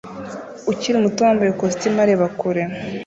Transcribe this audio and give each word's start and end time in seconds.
ukiri 0.71 0.97
muto 1.03 1.19
wambaye 1.25 1.49
ikositimu 1.51 1.99
areba 2.03 2.25
kure 2.39 2.63